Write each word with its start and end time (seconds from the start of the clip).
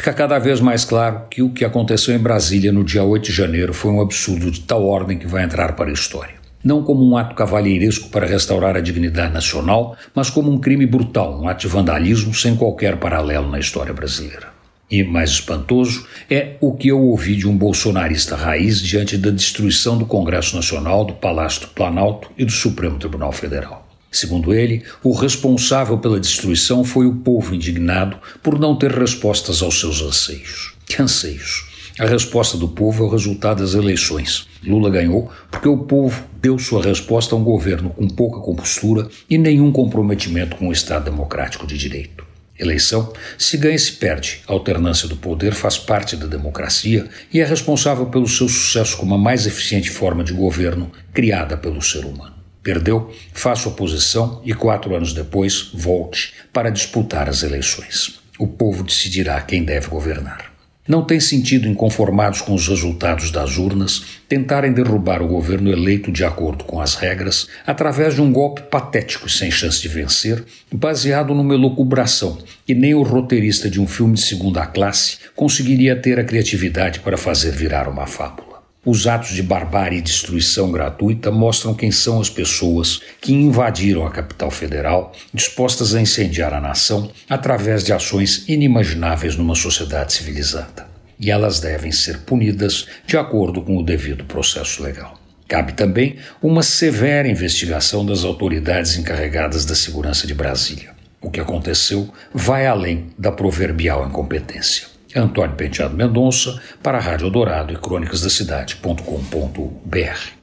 fica 0.00 0.14
cada 0.14 0.38
vez 0.38 0.62
mais 0.62 0.82
claro 0.82 1.24
que 1.30 1.42
o 1.42 1.50
que 1.50 1.62
aconteceu 1.62 2.14
em 2.14 2.18
Brasília 2.18 2.72
no 2.72 2.82
dia 2.82 3.04
8 3.04 3.26
de 3.26 3.32
janeiro 3.32 3.74
foi 3.74 3.90
um 3.90 4.00
absurdo 4.00 4.50
de 4.50 4.62
tal 4.62 4.86
ordem 4.86 5.18
que 5.18 5.26
vai 5.26 5.44
entrar 5.44 5.76
para 5.76 5.90
a 5.90 5.92
história. 5.92 6.36
Não 6.64 6.82
como 6.82 7.06
um 7.06 7.18
ato 7.18 7.34
cavalheiresco 7.34 8.08
para 8.08 8.26
restaurar 8.26 8.78
a 8.78 8.80
dignidade 8.80 9.34
nacional, 9.34 9.94
mas 10.14 10.30
como 10.30 10.50
um 10.50 10.58
crime 10.58 10.86
brutal, 10.86 11.38
um 11.38 11.46
ato 11.46 11.60
de 11.60 11.68
vandalismo 11.68 12.32
sem 12.34 12.56
qualquer 12.56 12.96
paralelo 12.96 13.50
na 13.50 13.58
história 13.58 13.92
brasileira. 13.92 14.48
E 14.90 15.04
mais 15.04 15.32
espantoso 15.32 16.06
é 16.30 16.56
o 16.62 16.72
que 16.72 16.88
eu 16.88 16.98
ouvi 16.98 17.36
de 17.36 17.46
um 17.46 17.54
bolsonarista 17.54 18.34
raiz 18.34 18.80
diante 18.80 19.18
da 19.18 19.30
destruição 19.30 19.98
do 19.98 20.06
Congresso 20.06 20.56
Nacional, 20.56 21.04
do 21.04 21.12
Palácio 21.12 21.60
do 21.60 21.68
Planalto 21.68 22.30
e 22.38 22.44
do 22.46 22.52
Supremo 22.52 22.98
Tribunal 22.98 23.32
Federal. 23.32 23.89
Segundo 24.10 24.52
ele, 24.52 24.82
o 25.04 25.12
responsável 25.12 25.96
pela 25.98 26.18
destruição 26.18 26.82
foi 26.82 27.06
o 27.06 27.16
povo 27.16 27.54
indignado 27.54 28.18
por 28.42 28.58
não 28.58 28.74
ter 28.76 28.90
respostas 28.90 29.62
aos 29.62 29.78
seus 29.78 30.02
anseios. 30.02 30.74
Que 30.84 31.00
anseios? 31.00 31.70
A 31.98 32.06
resposta 32.06 32.56
do 32.56 32.66
povo 32.66 33.04
é 33.04 33.06
o 33.06 33.10
resultado 33.10 33.62
das 33.62 33.74
eleições. 33.74 34.48
Lula 34.64 34.90
ganhou 34.90 35.30
porque 35.50 35.68
o 35.68 35.78
povo 35.78 36.24
deu 36.40 36.58
sua 36.58 36.82
resposta 36.82 37.34
a 37.34 37.38
um 37.38 37.44
governo 37.44 37.90
com 37.90 38.08
pouca 38.08 38.40
compostura 38.40 39.08
e 39.28 39.38
nenhum 39.38 39.70
comprometimento 39.70 40.56
com 40.56 40.68
o 40.68 40.72
Estado 40.72 41.04
democrático 41.04 41.66
de 41.66 41.76
direito. 41.76 42.24
Eleição 42.58 43.12
se 43.38 43.56
ganha 43.56 43.76
e 43.76 43.78
se 43.78 43.92
perde. 43.92 44.40
A 44.48 44.52
alternância 44.52 45.08
do 45.08 45.16
poder 45.16 45.52
faz 45.52 45.78
parte 45.78 46.16
da 46.16 46.26
democracia 46.26 47.08
e 47.32 47.40
é 47.40 47.44
responsável 47.44 48.06
pelo 48.06 48.26
seu 48.26 48.48
sucesso 48.48 48.96
como 48.96 49.14
a 49.14 49.18
mais 49.18 49.46
eficiente 49.46 49.90
forma 49.90 50.24
de 50.24 50.32
governo 50.32 50.90
criada 51.12 51.56
pelo 51.56 51.80
ser 51.80 52.04
humano. 52.04 52.39
Perdeu, 52.62 53.10
faça 53.32 53.68
oposição 53.68 54.42
e 54.44 54.52
quatro 54.52 54.94
anos 54.94 55.12
depois 55.12 55.70
volte 55.72 56.34
para 56.52 56.70
disputar 56.70 57.28
as 57.28 57.42
eleições. 57.42 58.20
O 58.38 58.46
povo 58.46 58.82
decidirá 58.82 59.40
quem 59.40 59.64
deve 59.64 59.88
governar. 59.88 60.50
Não 60.90 61.04
tem 61.04 61.20
sentido, 61.20 61.68
inconformados 61.68 62.40
com 62.40 62.52
os 62.52 62.66
resultados 62.66 63.30
das 63.30 63.58
urnas, 63.58 64.02
tentarem 64.28 64.72
derrubar 64.72 65.22
o 65.22 65.28
governo 65.28 65.70
eleito 65.70 66.10
de 66.10 66.24
acordo 66.24 66.64
com 66.64 66.80
as 66.80 66.96
regras, 66.96 67.46
através 67.64 68.14
de 68.14 68.20
um 68.20 68.32
golpe 68.32 68.62
patético 68.62 69.28
e 69.28 69.30
sem 69.30 69.50
chance 69.50 69.80
de 69.80 69.86
vencer, 69.86 70.42
baseado 70.72 71.32
numa 71.32 71.54
elucubração 71.54 72.38
que 72.66 72.74
nem 72.74 72.92
o 72.92 73.02
roteirista 73.02 73.70
de 73.70 73.80
um 73.80 73.86
filme 73.86 74.14
de 74.14 74.22
segunda 74.22 74.66
classe 74.66 75.18
conseguiria 75.36 75.94
ter 75.94 76.18
a 76.18 76.24
criatividade 76.24 76.98
para 77.00 77.16
fazer 77.16 77.52
virar 77.52 77.88
uma 77.88 78.06
fábula. 78.06 78.49
Os 78.84 79.06
atos 79.06 79.34
de 79.34 79.42
barbárie 79.42 79.98
e 79.98 80.02
destruição 80.02 80.72
gratuita 80.72 81.30
mostram 81.30 81.74
quem 81.74 81.92
são 81.92 82.18
as 82.18 82.30
pessoas 82.30 83.02
que 83.20 83.30
invadiram 83.30 84.06
a 84.06 84.10
capital 84.10 84.50
federal, 84.50 85.12
dispostas 85.34 85.94
a 85.94 86.00
incendiar 86.00 86.54
a 86.54 86.60
nação 86.62 87.10
através 87.28 87.84
de 87.84 87.92
ações 87.92 88.48
inimagináveis 88.48 89.36
numa 89.36 89.54
sociedade 89.54 90.14
civilizada. 90.14 90.88
E 91.18 91.30
elas 91.30 91.60
devem 91.60 91.92
ser 91.92 92.20
punidas 92.20 92.86
de 93.06 93.18
acordo 93.18 93.60
com 93.60 93.76
o 93.76 93.84
devido 93.84 94.24
processo 94.24 94.82
legal. 94.82 95.20
Cabe 95.46 95.74
também 95.74 96.16
uma 96.40 96.62
severa 96.62 97.28
investigação 97.28 98.06
das 98.06 98.24
autoridades 98.24 98.96
encarregadas 98.96 99.66
da 99.66 99.74
segurança 99.74 100.26
de 100.26 100.32
Brasília. 100.32 100.92
O 101.20 101.30
que 101.30 101.40
aconteceu 101.40 102.08
vai 102.32 102.66
além 102.66 103.10
da 103.18 103.30
proverbial 103.30 104.06
incompetência. 104.06 104.88
Antônio 105.14 105.56
Penteado 105.56 105.96
Mendonça, 105.96 106.60
para 106.82 106.98
a 106.98 107.00
Rádio 107.00 107.30
Dourado 107.30 107.72
e 107.72 107.76
Crônicas 107.76 108.22
da 108.22 108.30
Cidade.com.br. 108.30 110.39